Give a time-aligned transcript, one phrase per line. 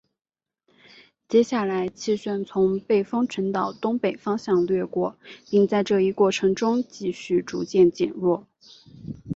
[1.29, 5.15] 接下来气旋从背风群岛东北方向掠过
[5.51, 8.47] 并在这一过程中继续逐渐减弱。